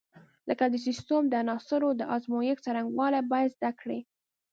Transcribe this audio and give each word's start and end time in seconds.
لکه 0.49 0.65
د 0.69 0.75
سیسټم 0.85 1.23
د 1.27 1.33
عناصرو 1.43 1.89
د 1.95 2.01
ازمېښت 2.15 2.63
څرنګوالي 2.65 3.21
باید 3.31 3.53
زده 3.57 3.71
کړي. 3.79 3.99